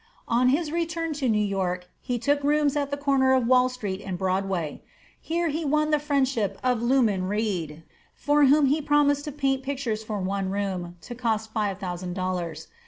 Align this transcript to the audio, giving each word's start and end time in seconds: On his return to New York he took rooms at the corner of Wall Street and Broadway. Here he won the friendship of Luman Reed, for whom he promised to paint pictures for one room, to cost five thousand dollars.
On 0.27 0.49
his 0.49 0.71
return 0.71 1.13
to 1.13 1.29
New 1.29 1.45
York 1.45 1.85
he 2.01 2.17
took 2.17 2.43
rooms 2.43 2.75
at 2.75 2.89
the 2.89 2.97
corner 2.97 3.33
of 3.33 3.45
Wall 3.45 3.69
Street 3.69 4.01
and 4.03 4.17
Broadway. 4.17 4.81
Here 5.21 5.49
he 5.49 5.63
won 5.63 5.91
the 5.91 5.99
friendship 5.99 6.57
of 6.63 6.81
Luman 6.81 7.25
Reed, 7.27 7.83
for 8.15 8.45
whom 8.45 8.65
he 8.65 8.81
promised 8.81 9.25
to 9.25 9.31
paint 9.31 9.61
pictures 9.61 10.03
for 10.03 10.19
one 10.19 10.49
room, 10.49 10.95
to 11.01 11.13
cost 11.13 11.51
five 11.53 11.77
thousand 11.77 12.15
dollars. 12.15 12.67